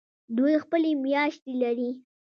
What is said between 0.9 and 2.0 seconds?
میاشتې لري.